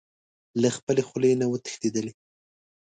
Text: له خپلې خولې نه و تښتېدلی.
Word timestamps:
له 0.61 0.69
خپلې 0.77 1.01
خولې 1.07 1.31
نه 1.39 1.45
و 1.47 1.53
تښتېدلی. 1.63 2.13